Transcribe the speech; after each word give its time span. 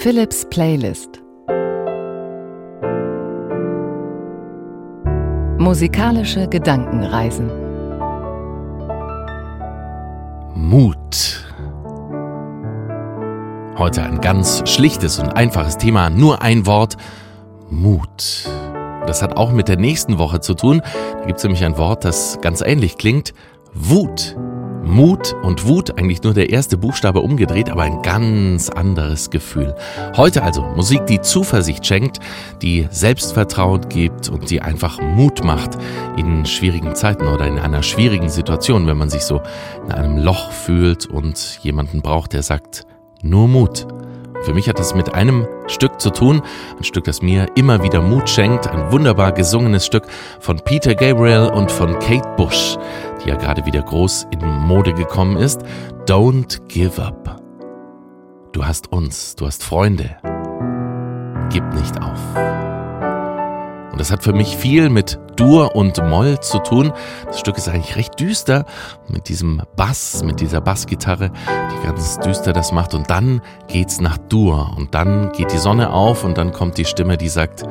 Philips 0.00 0.46
Playlist 0.48 1.20
Musikalische 5.58 6.46
Gedankenreisen 6.46 7.50
Mut. 10.54 11.44
Heute 13.76 14.04
ein 14.04 14.20
ganz 14.20 14.62
schlichtes 14.70 15.18
und 15.18 15.30
einfaches 15.30 15.78
Thema, 15.78 16.10
nur 16.10 16.42
ein 16.42 16.64
Wort, 16.66 16.96
Mut. 17.68 18.48
Das 19.08 19.20
hat 19.20 19.36
auch 19.36 19.50
mit 19.50 19.66
der 19.66 19.78
nächsten 19.78 20.18
Woche 20.18 20.38
zu 20.38 20.54
tun. 20.54 20.80
Da 21.18 21.26
gibt 21.26 21.38
es 21.38 21.42
nämlich 21.42 21.64
ein 21.64 21.76
Wort, 21.76 22.04
das 22.04 22.38
ganz 22.40 22.60
ähnlich 22.60 22.98
klingt, 22.98 23.34
Wut. 23.74 24.36
Mut 24.84 25.34
und 25.42 25.66
Wut, 25.66 25.98
eigentlich 25.98 26.22
nur 26.22 26.34
der 26.34 26.50
erste 26.50 26.76
Buchstabe 26.76 27.20
umgedreht, 27.20 27.70
aber 27.70 27.82
ein 27.82 28.02
ganz 28.02 28.68
anderes 28.68 29.30
Gefühl. 29.30 29.74
Heute 30.16 30.42
also 30.42 30.62
Musik, 30.62 31.06
die 31.06 31.20
Zuversicht 31.20 31.86
schenkt, 31.86 32.18
die 32.62 32.88
Selbstvertrauen 32.90 33.88
gibt 33.88 34.28
und 34.28 34.50
die 34.50 34.62
einfach 34.62 35.00
Mut 35.00 35.44
macht 35.44 35.78
in 36.16 36.46
schwierigen 36.46 36.94
Zeiten 36.94 37.26
oder 37.26 37.46
in 37.46 37.58
einer 37.58 37.82
schwierigen 37.82 38.28
Situation, 38.28 38.86
wenn 38.86 38.96
man 38.96 39.10
sich 39.10 39.22
so 39.22 39.42
in 39.84 39.92
einem 39.92 40.18
Loch 40.18 40.52
fühlt 40.52 41.06
und 41.06 41.58
jemanden 41.62 42.00
braucht, 42.00 42.32
der 42.32 42.42
sagt, 42.42 42.86
nur 43.22 43.48
Mut. 43.48 43.86
Für 44.42 44.54
mich 44.54 44.68
hat 44.68 44.78
es 44.78 44.94
mit 44.94 45.14
einem 45.14 45.46
Stück 45.66 46.00
zu 46.00 46.10
tun, 46.10 46.42
ein 46.78 46.84
Stück, 46.84 47.04
das 47.04 47.22
mir 47.22 47.46
immer 47.56 47.82
wieder 47.82 48.00
Mut 48.00 48.30
schenkt, 48.30 48.68
ein 48.68 48.92
wunderbar 48.92 49.32
gesungenes 49.32 49.84
Stück 49.84 50.06
von 50.40 50.60
Peter 50.60 50.94
Gabriel 50.94 51.50
und 51.52 51.70
von 51.70 51.98
Kate 51.98 52.28
Bush, 52.36 52.78
die 53.22 53.28
ja 53.28 53.36
gerade 53.36 53.64
wieder 53.66 53.82
groß 53.82 54.28
in 54.30 54.40
Mode 54.40 54.94
gekommen 54.94 55.36
ist. 55.36 55.62
Don't 56.06 56.60
give 56.68 57.02
up. 57.02 57.40
Du 58.52 58.64
hast 58.64 58.92
uns, 58.92 59.36
du 59.36 59.46
hast 59.46 59.62
Freunde. 59.62 60.16
Gib 61.50 61.64
nicht 61.74 62.00
auf. 62.02 62.18
Und 63.92 64.00
das 64.00 64.12
hat 64.12 64.22
für 64.22 64.32
mich 64.32 64.56
viel 64.56 64.90
mit 64.90 65.18
Dur 65.36 65.74
und 65.74 66.00
Moll 66.08 66.38
zu 66.40 66.58
tun. 66.60 66.92
Das 67.26 67.40
Stück 67.40 67.58
ist 67.58 67.68
eigentlich 67.68 67.96
recht 67.96 68.20
düster 68.20 68.64
mit 69.08 69.28
diesem 69.28 69.62
Bass, 69.76 70.22
mit 70.22 70.40
dieser 70.40 70.60
Bassgitarre, 70.60 71.30
die 71.30 71.86
ganz 71.86 72.18
düster 72.20 72.52
das 72.52 72.70
macht. 72.70 72.94
Und 72.94 73.10
dann 73.10 73.40
geht's 73.66 74.00
nach 74.00 74.18
Dur 74.18 74.72
und 74.76 74.94
dann 74.94 75.32
geht 75.32 75.52
die 75.52 75.58
Sonne 75.58 75.92
auf 75.92 76.22
und 76.22 76.38
dann 76.38 76.52
kommt 76.52 76.78
die 76.78 76.84
Stimme, 76.84 77.16
die 77.16 77.28
sagt, 77.28 77.64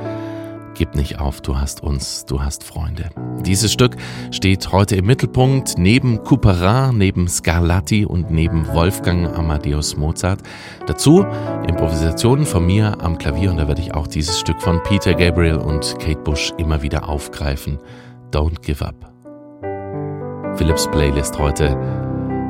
Gib 0.77 0.93
nicht 0.93 1.19
auf, 1.19 1.41
du 1.41 1.57
hast 1.57 1.81
uns, 1.81 2.25
du 2.25 2.43
hast 2.43 2.63
Freunde. 2.63 3.09
Dieses 3.41 3.73
Stück 3.73 3.95
steht 4.29 4.71
heute 4.71 4.95
im 4.95 5.07
Mittelpunkt 5.07 5.75
neben 5.79 6.23
Couperin, 6.23 6.95
neben 6.99 7.27
Scarlatti 7.27 8.05
und 8.05 8.29
neben 8.29 8.67
Wolfgang 8.67 9.35
Amadeus 9.35 9.97
Mozart. 9.97 10.41
Dazu 10.85 11.25
Improvisationen 11.67 12.45
von 12.45 12.63
mir 12.63 13.01
am 13.01 13.17
Klavier 13.17 13.49
und 13.49 13.57
da 13.57 13.67
werde 13.67 13.81
ich 13.81 13.95
auch 13.95 14.05
dieses 14.05 14.39
Stück 14.39 14.61
von 14.61 14.83
Peter 14.83 15.15
Gabriel 15.15 15.57
und 15.57 15.97
Kate 15.97 16.21
Bush 16.21 16.53
immer 16.59 16.83
wieder 16.83 17.09
aufgreifen. 17.09 17.79
Don't 18.31 18.61
give 18.61 18.85
up. 18.85 19.11
Philips 20.57 20.87
Playlist 20.91 21.39
heute 21.39 21.75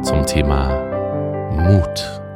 zum 0.04 0.26
Thema 0.26 1.50
Mut. 1.52 2.27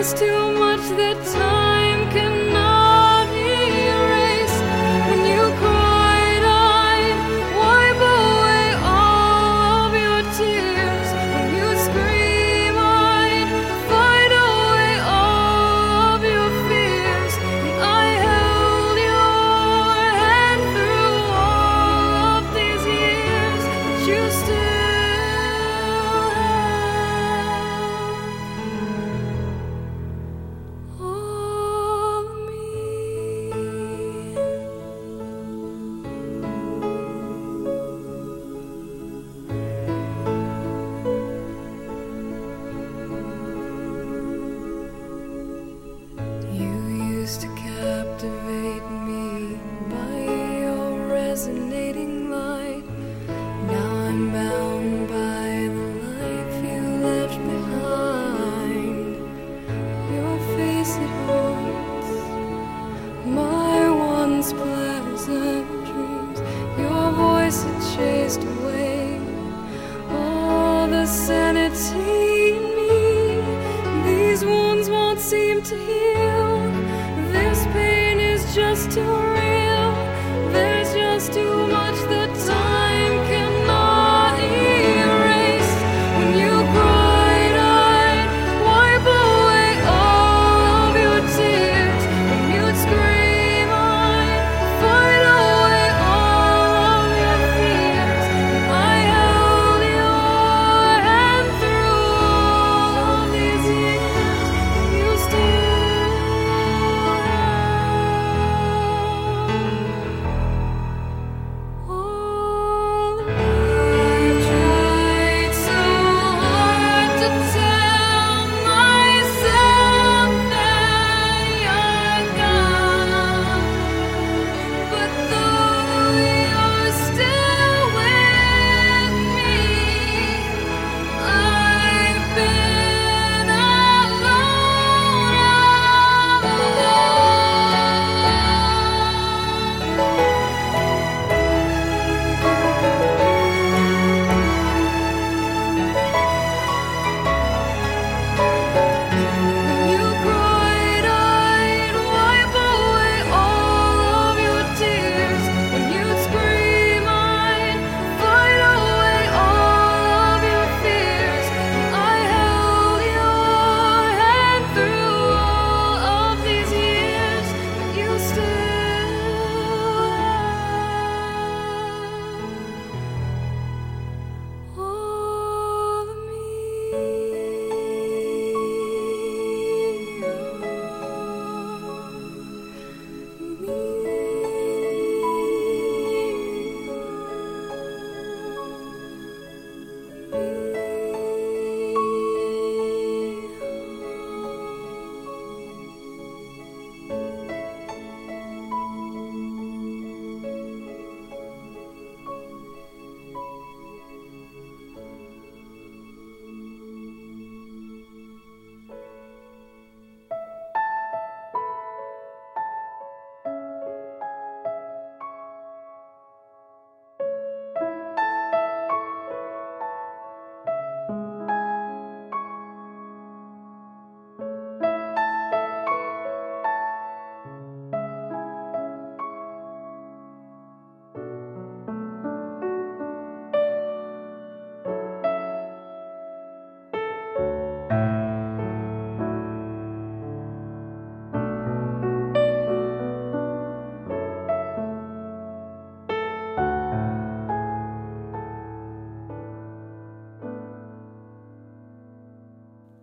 There's 0.00 0.14
too 0.14 0.52
much 0.52 0.80
that 0.96 1.29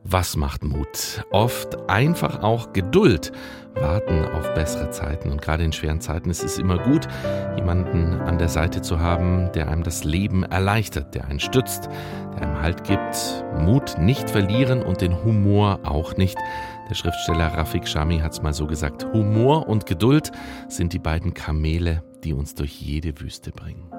Was 0.10 0.38
macht 0.38 0.64
Mut? 0.64 1.26
Oft 1.32 1.90
einfach 1.90 2.42
auch 2.42 2.72
Geduld. 2.72 3.34
Warten 3.76 4.24
auf 4.24 4.54
bessere 4.54 4.90
Zeiten. 4.90 5.30
Und 5.30 5.42
gerade 5.42 5.66
in 5.66 5.74
schweren 5.74 6.00
Zeiten 6.00 6.30
ist 6.30 6.46
es 6.46 6.58
immer 6.58 6.78
gut, 6.78 7.10
jemanden 7.58 8.14
an 8.22 8.38
der 8.38 8.48
Seite 8.48 8.82
zu 8.82 9.02
haben, 9.02 9.52
der 9.52 9.68
einem 9.68 9.84
das 9.84 10.06
Leben 10.06 10.44
erleichtert, 10.44 11.14
der 11.14 11.26
einen 11.26 11.42
stützt, 11.42 11.90
der 12.34 12.44
einem 12.44 12.62
Halt 12.62 12.86
gibt. 12.86 13.44
Mut 13.60 13.98
nicht 13.98 14.30
verlieren 14.30 14.82
und 14.82 15.02
den 15.02 15.26
Humor 15.26 15.82
auch 15.84 16.16
nicht. 16.16 16.38
Der 16.90 16.96
Schriftsteller 16.96 17.48
Rafik 17.48 17.86
Shami 17.86 18.20
hat 18.20 18.32
es 18.32 18.42
mal 18.42 18.54
so 18.54 18.66
gesagt. 18.66 19.06
Humor 19.12 19.68
und 19.68 19.88
Geduld 19.88 20.32
sind 20.70 20.94
die 20.94 21.00
beiden 21.00 21.34
Kamele, 21.34 22.02
die 22.24 22.32
uns 22.32 22.56
durch 22.56 22.80
jede 22.80 23.20
Wüste 23.20 23.52
bringen. 23.52 23.92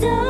so 0.00 0.29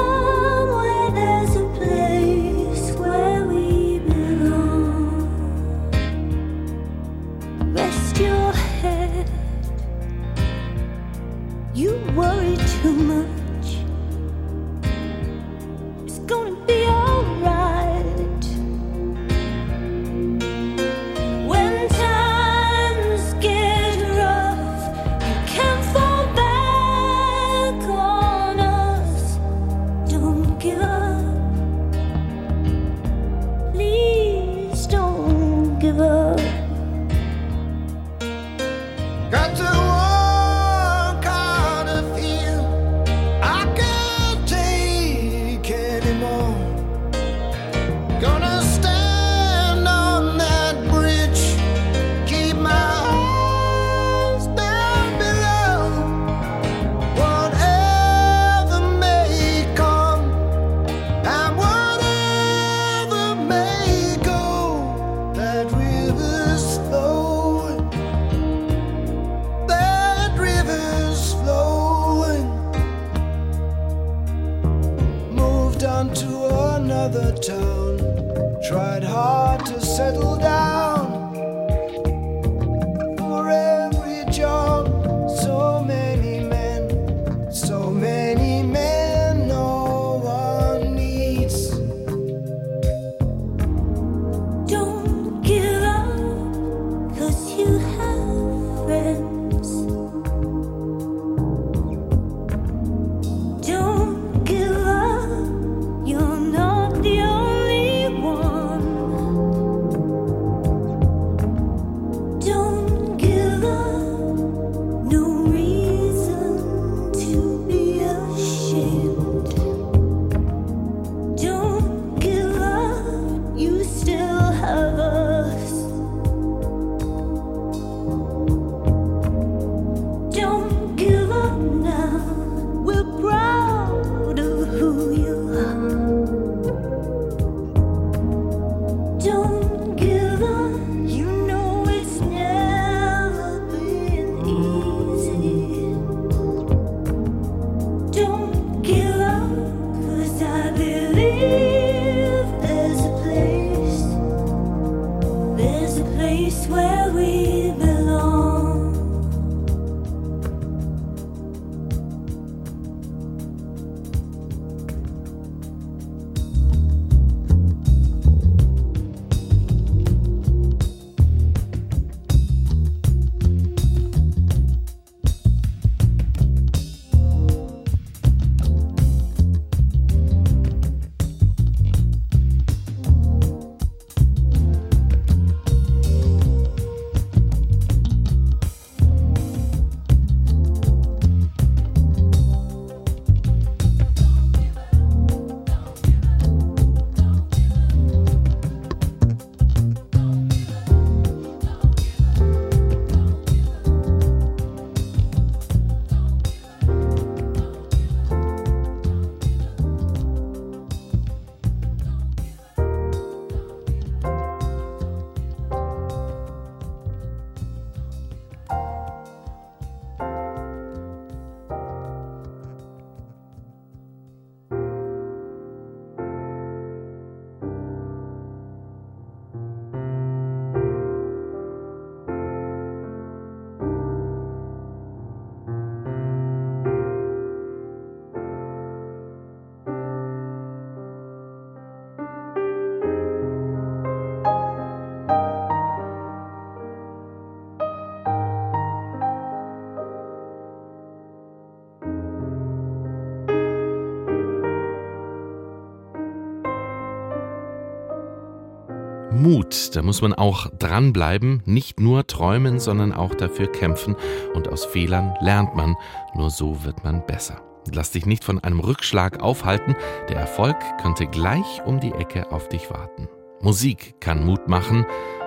Mut, 259.71 259.95
da 259.95 260.03
muss 260.03 260.21
man 260.21 260.35
auch 260.35 260.67
dranbleiben, 260.79 261.63
nicht 261.65 262.01
nur 262.01 262.27
träumen, 262.27 262.81
sondern 262.81 263.13
auch 263.13 263.37
dafür 263.37 263.71
kämpfen. 263.71 264.17
Und 264.53 264.67
aus 264.69 264.85
Fehlern 264.85 265.37
lernt 265.41 265.77
man, 265.77 265.97
nur 266.35 266.51
so 266.51 266.83
wird 266.83 267.05
man 267.05 267.25
besser. 267.25 267.63
Lass 267.95 268.11
dich 268.11 268.27
nicht 268.27 268.43
von 268.43 268.59
einem 268.59 268.81
Rückschlag 268.81 269.41
aufhalten, 269.41 269.95
der 270.29 270.39
Erfolg 270.39 270.77
könnte 271.01 271.27
gleich 271.29 271.83
um 271.87 272.01
die 272.01 272.13
Ecke 272.13 272.51
auf 272.51 272.69
dich 272.69 272.91
warten. 272.91 273.29
Musik 273.61 274.21
kann 274.21 274.45
Mut 274.45 274.67
machen, 274.67 275.07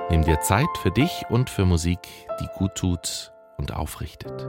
nimm 0.09 0.23
dir 0.23 0.39
Zeit 0.39 0.69
für 0.81 0.91
dich 0.91 1.25
und 1.29 1.49
für 1.49 1.65
Musik, 1.65 1.99
die 2.39 2.47
gut 2.57 2.75
tut 2.75 3.33
und 3.57 3.73
aufrichtet. 3.73 4.47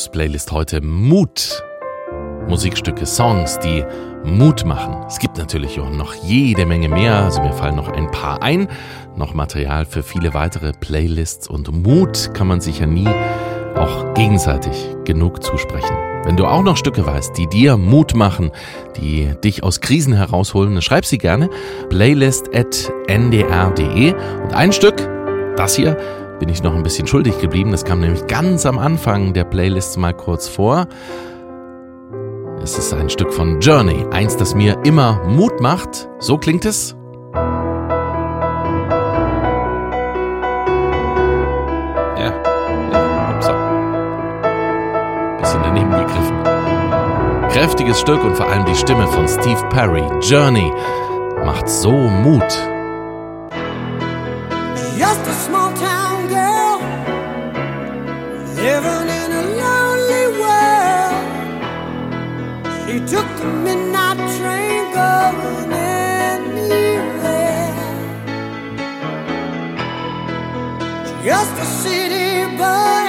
Philips 0.00 0.12
Playlist 0.12 0.52
heute 0.52 0.80
Mut. 0.80 1.62
Musikstücke, 2.48 3.04
Songs, 3.04 3.58
die 3.58 3.84
Mut 4.24 4.64
machen. 4.64 5.04
Es 5.06 5.18
gibt 5.18 5.36
natürlich 5.36 5.78
auch 5.78 5.90
noch 5.90 6.14
jede 6.14 6.64
Menge 6.64 6.88
mehr, 6.88 7.16
also 7.16 7.42
mir 7.42 7.52
fallen 7.52 7.76
noch 7.76 7.88
ein 7.88 8.10
paar 8.10 8.42
ein. 8.42 8.68
Noch 9.16 9.34
Material 9.34 9.84
für 9.84 10.02
viele 10.02 10.32
weitere 10.32 10.72
Playlists 10.72 11.48
und 11.48 11.70
Mut 11.84 12.32
kann 12.32 12.46
man 12.46 12.62
sich 12.62 12.78
ja 12.78 12.86
nie 12.86 13.10
auch 13.76 14.14
gegenseitig 14.14 14.72
genug 15.04 15.42
zusprechen. 15.42 15.94
Wenn 16.24 16.38
du 16.38 16.46
auch 16.46 16.62
noch 16.62 16.78
Stücke 16.78 17.04
weißt, 17.04 17.36
die 17.36 17.48
dir 17.48 17.76
Mut 17.76 18.14
machen, 18.14 18.52
die 18.96 19.34
dich 19.44 19.62
aus 19.62 19.82
Krisen 19.82 20.14
herausholen, 20.14 20.72
dann 20.72 20.82
schreib 20.82 21.04
sie 21.04 21.18
gerne. 21.18 21.50
Playlist.ndr.de 21.90 24.14
und 24.14 24.54
ein 24.54 24.72
Stück, 24.72 25.06
das 25.56 25.76
hier, 25.76 25.98
bin 26.40 26.48
ich 26.48 26.62
noch 26.64 26.74
ein 26.74 26.82
bisschen 26.82 27.06
schuldig 27.06 27.38
geblieben. 27.38 27.70
Das 27.70 27.84
kam 27.84 28.00
nämlich 28.00 28.26
ganz 28.26 28.66
am 28.66 28.78
Anfang 28.78 29.32
der 29.34 29.44
Playlist 29.44 29.96
mal 29.98 30.14
kurz 30.14 30.48
vor. 30.48 30.86
Es 32.62 32.76
ist 32.76 32.92
ein 32.92 33.08
Stück 33.08 33.32
von 33.32 33.60
Journey, 33.60 34.04
eins, 34.10 34.36
das 34.36 34.54
mir 34.54 34.76
immer 34.84 35.22
Mut 35.26 35.60
macht. 35.60 36.08
So 36.18 36.36
klingt 36.38 36.64
es. 36.64 36.96
Ja, 42.18 42.32
ja, 42.90 43.36
upsa. 43.36 43.52
Bisschen 45.38 45.62
daneben 45.62 45.90
gegriffen. 45.90 46.40
Kräftiges 47.50 48.00
Stück 48.00 48.24
und 48.24 48.34
vor 48.36 48.48
allem 48.48 48.64
die 48.64 48.74
Stimme 48.76 49.06
von 49.08 49.28
Steve 49.28 49.62
Perry, 49.70 50.04
Journey, 50.22 50.72
macht 51.44 51.68
so 51.68 51.92
Mut. 51.92 52.42
Just 54.96 55.26
a 55.26 55.32
small 55.32 55.59
living 58.70 59.08
in 59.22 59.30
a 59.42 59.44
lonely 59.62 60.26
world. 60.40 61.26
She 62.82 62.96
took 63.12 63.28
the 63.40 63.48
midnight 63.66 64.20
train 64.36 64.82
going 64.98 65.72
anywhere. 66.34 67.04
Just 71.28 71.54
a 71.64 71.66
city 71.82 72.30
boy, 72.62 73.06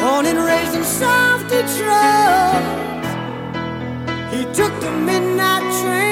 born 0.00 0.24
and 0.30 0.40
raised 0.50 0.74
in 0.80 0.84
South 1.02 1.42
Detroit. 1.54 2.64
He 4.32 4.40
took 4.58 4.74
the 4.86 4.92
midnight 5.08 5.64
train 5.80 6.11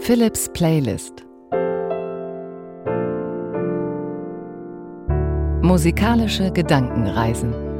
Philips 0.00 0.48
Playlist. 0.52 1.24
Musikalische 5.62 6.50
Gedankenreisen. 6.50 7.71